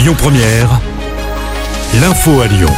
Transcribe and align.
Lyon 0.00 0.14
Première, 0.16 0.80
l'info 2.00 2.40
à 2.40 2.46
Lyon. 2.46 2.70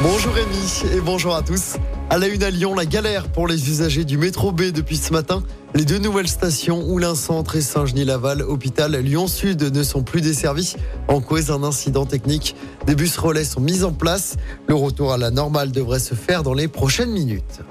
Bonjour 0.00 0.32
Rémi 0.32 0.94
et 0.94 1.00
bonjour 1.00 1.34
à 1.34 1.42
tous. 1.42 1.74
À 2.08 2.18
la 2.18 2.28
une 2.28 2.44
à 2.44 2.50
Lyon, 2.50 2.76
la 2.76 2.86
galère 2.86 3.26
pour 3.26 3.48
les 3.48 3.68
usagers 3.68 4.04
du 4.04 4.16
métro 4.16 4.52
B 4.52 4.70
depuis 4.70 4.96
ce 4.96 5.12
matin. 5.12 5.42
Les 5.74 5.84
deux 5.84 5.98
nouvelles 5.98 6.28
stations, 6.28 6.88
Oulin-Centre 6.88 7.56
et 7.56 7.60
Saint-Genis-Laval, 7.60 8.42
hôpital 8.42 8.94
Lyon-Sud, 8.94 9.74
ne 9.74 9.82
sont 9.82 10.04
plus 10.04 10.20
desservies 10.20 10.76
en 11.08 11.20
cause 11.20 11.46
d'un 11.46 11.64
incident 11.64 12.06
technique. 12.06 12.54
Des 12.86 12.94
bus 12.94 13.18
relais 13.18 13.42
sont 13.42 13.60
mis 13.60 13.82
en 13.82 13.90
place. 13.90 14.36
Le 14.68 14.76
retour 14.76 15.12
à 15.12 15.18
la 15.18 15.32
normale 15.32 15.72
devrait 15.72 15.98
se 15.98 16.14
faire 16.14 16.44
dans 16.44 16.54
les 16.54 16.68
prochaines 16.68 17.10
minutes. 17.10 17.62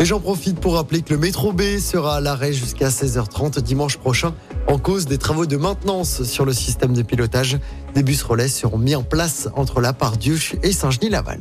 Et 0.00 0.04
j'en 0.04 0.20
profite 0.20 0.60
pour 0.60 0.74
rappeler 0.74 1.02
que 1.02 1.12
le 1.12 1.18
métro 1.18 1.52
B 1.52 1.78
sera 1.80 2.16
à 2.16 2.20
l'arrêt 2.20 2.52
jusqu'à 2.52 2.88
16h30 2.88 3.60
dimanche 3.60 3.96
prochain 3.96 4.32
en 4.68 4.78
cause 4.78 5.06
des 5.06 5.18
travaux 5.18 5.44
de 5.44 5.56
maintenance 5.56 6.22
sur 6.22 6.44
le 6.44 6.52
système 6.52 6.92
de 6.92 7.02
pilotage. 7.02 7.58
Des 7.94 8.04
bus 8.04 8.22
relais 8.22 8.46
seront 8.46 8.78
mis 8.78 8.94
en 8.94 9.02
place 9.02 9.48
entre 9.56 9.80
la 9.80 9.92
Pardieu 9.92 10.38
et 10.62 10.70
Saint-Genis-Laval. 10.70 11.40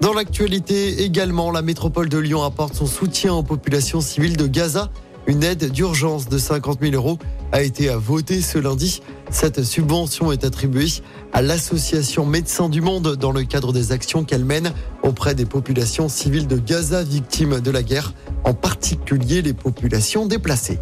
Dans 0.00 0.14
l'actualité 0.14 1.02
également, 1.02 1.50
la 1.50 1.60
métropole 1.60 2.08
de 2.08 2.16
Lyon 2.16 2.42
apporte 2.42 2.74
son 2.74 2.86
soutien 2.86 3.34
aux 3.34 3.42
populations 3.42 4.00
civiles 4.00 4.38
de 4.38 4.46
Gaza. 4.46 4.90
Une 5.28 5.44
aide 5.44 5.70
d'urgence 5.70 6.26
de 6.30 6.38
50 6.38 6.78
000 6.80 6.94
euros 6.94 7.18
a 7.52 7.60
été 7.60 7.90
votée 7.90 8.40
ce 8.40 8.56
lundi. 8.56 9.02
Cette 9.30 9.62
subvention 9.62 10.32
est 10.32 10.42
attribuée 10.42 10.88
à 11.34 11.42
l'association 11.42 12.24
Médecins 12.24 12.70
du 12.70 12.80
Monde 12.80 13.14
dans 13.16 13.30
le 13.30 13.44
cadre 13.44 13.74
des 13.74 13.92
actions 13.92 14.24
qu'elle 14.24 14.46
mène 14.46 14.72
auprès 15.02 15.34
des 15.34 15.44
populations 15.44 16.08
civiles 16.08 16.46
de 16.46 16.56
Gaza 16.56 17.02
victimes 17.02 17.60
de 17.60 17.70
la 17.70 17.82
guerre, 17.82 18.14
en 18.44 18.54
particulier 18.54 19.42
les 19.42 19.52
populations 19.52 20.24
déplacées. 20.24 20.78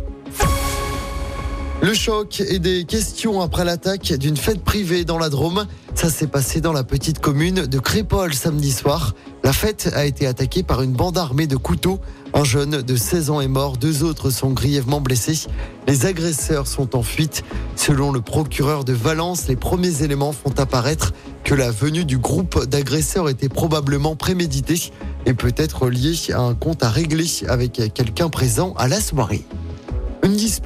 Le 1.83 1.93
choc 1.93 2.41
et 2.41 2.59
des 2.59 2.85
questions 2.85 3.43
après 3.43 3.65
l'attaque 3.65 4.15
d'une 4.15 4.39
fête 4.39 4.63
privée 4.65 5.05
dans 5.05 5.19
la 5.19 5.29
Drôme. 5.29 5.67
Ça 5.95 6.09
s'est 6.09 6.27
passé 6.27 6.63
dans 6.63 6.73
la 6.73 6.85
petite 6.85 7.19
commune 7.21 7.67
de 7.67 7.79
Crépol 7.79 8.33
samedi 8.33 8.73
soir. 8.73 9.15
La 9.45 9.53
fête 9.53 9.93
a 9.95 10.07
été 10.07 10.27
attaquée 10.27 10.63
par 10.63 10.81
une 10.81 10.93
bande 10.93 11.19
armée 11.19 11.47
de 11.47 11.57
couteaux. 11.57 12.01
Un 12.33 12.45
jeune 12.45 12.83
de 12.83 12.97
16 12.97 13.31
ans 13.31 13.41
est 13.43 13.49
mort, 13.49 13.77
deux 13.77 14.05
autres 14.05 14.31
sont 14.31 14.51
grièvement 14.51 15.03
blessés. 15.03 15.49
Les 15.87 16.07
agresseurs 16.07 16.67
sont 16.67 16.97
en 16.97 17.03
fuite. 17.03 17.45
Selon 17.77 18.11
le 18.11 18.23
procureur 18.23 18.85
de 18.85 18.95
Valence, 18.95 19.47
les 19.47 19.57
premiers 19.57 20.03
éléments 20.03 20.33
font 20.33 20.59
apparaître 20.59 21.13
que 21.45 21.55
la 21.55 21.71
venue 21.71 22.07
du 22.07 22.17
groupe 22.17 22.65
d'agresseurs 22.65 23.29
était 23.29 23.51
probablement 23.51 24.17
préméditée 24.17 24.93
et 25.27 25.35
peut-être 25.35 25.89
liée 25.91 26.17
à 26.33 26.41
un 26.41 26.55
compte 26.55 26.83
à 26.83 26.89
régler 26.89 27.27
avec 27.49 27.81
quelqu'un 27.93 28.31
présent 28.31 28.73
à 28.79 28.89
la 28.89 29.01
soirée. 29.01 29.45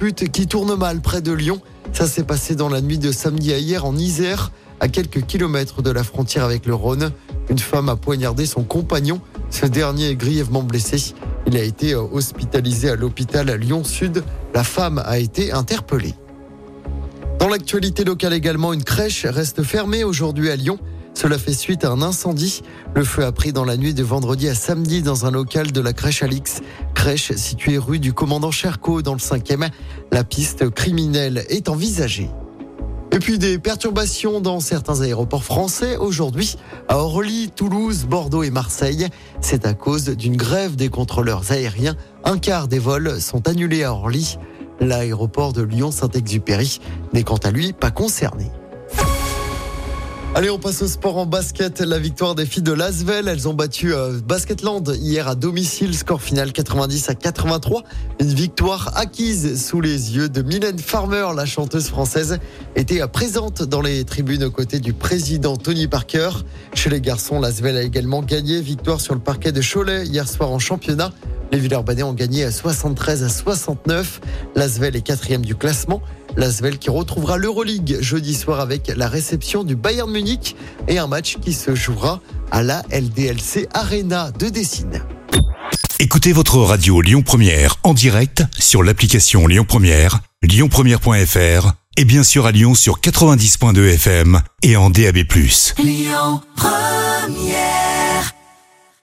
Dispute 0.00 0.32
qui 0.32 0.46
tourne 0.46 0.74
mal 0.76 1.02
près 1.02 1.20
de 1.20 1.30
Lyon. 1.30 1.60
Ça 1.92 2.06
s'est 2.06 2.22
passé 2.22 2.54
dans 2.54 2.70
la 2.70 2.80
nuit 2.80 2.96
de 2.96 3.12
samedi 3.12 3.52
à 3.52 3.58
hier 3.58 3.84
en 3.84 3.94
Isère, 3.94 4.50
à 4.80 4.88
quelques 4.88 5.26
kilomètres 5.26 5.82
de 5.82 5.90
la 5.90 6.02
frontière 6.02 6.42
avec 6.42 6.64
le 6.64 6.74
Rhône. 6.74 7.10
Une 7.50 7.58
femme 7.58 7.90
a 7.90 7.96
poignardé 7.96 8.46
son 8.46 8.62
compagnon. 8.62 9.20
Ce 9.50 9.66
dernier 9.66 10.08
est 10.08 10.16
grièvement 10.16 10.62
blessé. 10.62 11.14
Il 11.46 11.54
a 11.54 11.62
été 11.62 11.94
hospitalisé 11.94 12.88
à 12.88 12.96
l'hôpital 12.96 13.50
Lyon-Sud. 13.50 14.24
La 14.54 14.64
femme 14.64 15.02
a 15.04 15.18
été 15.18 15.52
interpellée. 15.52 16.14
Dans 17.38 17.48
l'actualité 17.48 18.02
locale 18.02 18.32
également, 18.32 18.72
une 18.72 18.84
crèche 18.84 19.26
reste 19.26 19.62
fermée 19.62 20.02
aujourd'hui 20.02 20.48
à 20.48 20.56
Lyon. 20.56 20.78
Cela 21.12 21.36
fait 21.36 21.52
suite 21.52 21.84
à 21.84 21.90
un 21.90 22.00
incendie. 22.00 22.62
Le 22.94 23.04
feu 23.04 23.24
a 23.24 23.32
pris 23.32 23.52
dans 23.52 23.66
la 23.66 23.76
nuit 23.76 23.92
de 23.92 24.02
vendredi 24.02 24.48
à 24.48 24.54
samedi 24.54 25.02
dans 25.02 25.26
un 25.26 25.30
local 25.30 25.70
de 25.70 25.80
la 25.82 25.92
crèche 25.92 26.22
Alix. 26.22 26.62
Crèche 27.00 27.32
située 27.32 27.78
rue 27.78 27.98
du 27.98 28.12
commandant 28.12 28.50
Cherco 28.50 29.00
dans 29.00 29.14
le 29.14 29.20
5e. 29.20 29.70
La 30.12 30.22
piste 30.22 30.68
criminelle 30.68 31.46
est 31.48 31.70
envisagée. 31.70 32.28
Et 33.10 33.18
puis 33.18 33.38
des 33.38 33.58
perturbations 33.58 34.42
dans 34.42 34.60
certains 34.60 35.00
aéroports 35.00 35.44
français 35.44 35.96
aujourd'hui 35.96 36.56
à 36.88 36.98
Orly, 36.98 37.52
Toulouse, 37.56 38.04
Bordeaux 38.04 38.42
et 38.42 38.50
Marseille. 38.50 39.08
C'est 39.40 39.64
à 39.64 39.72
cause 39.72 40.10
d'une 40.10 40.36
grève 40.36 40.76
des 40.76 40.90
contrôleurs 40.90 41.50
aériens. 41.52 41.96
Un 42.22 42.36
quart 42.36 42.68
des 42.68 42.78
vols 42.78 43.18
sont 43.18 43.48
annulés 43.48 43.82
à 43.82 43.94
Orly. 43.94 44.36
L'aéroport 44.78 45.54
de 45.54 45.62
Lyon-Saint-Exupéry 45.62 46.80
n'est 47.14 47.24
quant 47.24 47.38
à 47.38 47.50
lui 47.50 47.72
pas 47.72 47.90
concerné. 47.90 48.50
Allez, 50.32 50.48
on 50.48 50.60
passe 50.60 50.80
au 50.82 50.86
sport 50.86 51.16
en 51.18 51.26
basket. 51.26 51.80
La 51.80 51.98
victoire 51.98 52.36
des 52.36 52.46
filles 52.46 52.62
de 52.62 52.72
Lasvel. 52.72 53.26
Elles 53.26 53.48
ont 53.48 53.52
battu 53.52 53.92
euh, 53.92 54.20
Basketland 54.24 54.88
hier 55.00 55.26
à 55.26 55.34
domicile. 55.34 55.92
Score 55.92 56.22
final 56.22 56.52
90 56.52 57.10
à 57.10 57.16
83. 57.16 57.82
Une 58.20 58.32
victoire 58.32 58.96
acquise 58.96 59.60
sous 59.60 59.80
les 59.80 60.14
yeux 60.14 60.28
de 60.28 60.42
Mylène 60.42 60.78
Farmer, 60.78 61.26
la 61.34 61.46
chanteuse 61.46 61.88
française, 61.88 62.38
était 62.76 63.04
présente 63.08 63.64
dans 63.64 63.80
les 63.80 64.04
tribunes 64.04 64.44
aux 64.44 64.52
côtés 64.52 64.78
du 64.78 64.92
président 64.92 65.56
Tony 65.56 65.88
Parker. 65.88 66.30
Chez 66.74 66.90
les 66.90 67.00
garçons, 67.00 67.40
Lasvel 67.40 67.76
a 67.76 67.82
également 67.82 68.22
gagné. 68.22 68.60
Victoire 68.60 69.00
sur 69.00 69.14
le 69.14 69.20
parquet 69.20 69.50
de 69.50 69.60
Cholet 69.60 70.06
hier 70.06 70.28
soir 70.28 70.52
en 70.52 70.60
championnat. 70.60 71.10
Les 71.50 71.58
Villeurbanais 71.58 72.04
ont 72.04 72.14
gagné 72.14 72.44
à 72.44 72.52
73 72.52 73.24
à 73.24 73.28
69. 73.28 74.20
Lasvel 74.54 74.94
est 74.94 75.00
quatrième 75.00 75.44
du 75.44 75.56
classement. 75.56 76.00
Lasvel 76.36 76.78
qui 76.78 76.90
retrouvera 76.90 77.36
l'Euroleague 77.36 77.98
jeudi 78.00 78.34
soir 78.34 78.60
avec 78.60 78.92
la 78.94 79.08
réception 79.08 79.64
du 79.64 79.76
Bayern 79.76 80.10
Munich 80.10 80.56
et 80.88 80.98
un 80.98 81.06
match 81.06 81.38
qui 81.40 81.52
se 81.52 81.74
jouera 81.74 82.20
à 82.50 82.62
la 82.62 82.82
LDLC 82.90 83.68
Arena 83.72 84.30
de 84.32 84.48
Dessine. 84.48 85.02
Écoutez 85.98 86.32
votre 86.32 86.58
radio 86.58 87.00
Lyon 87.00 87.22
Première 87.22 87.76
en 87.82 87.94
direct 87.94 88.42
sur 88.58 88.82
l'application 88.82 89.46
Lyon 89.46 89.66
Première, 89.68 90.20
lyonpremière.fr 90.42 91.72
et 91.96 92.04
bien 92.04 92.22
sûr 92.22 92.46
à 92.46 92.52
Lyon 92.52 92.74
sur 92.74 93.00
90.2 93.00 93.94
FM 93.94 94.40
et 94.62 94.76
en 94.76 94.88
DAB+. 94.90 95.18
Lyon 95.78 96.40
Première 96.56 97.89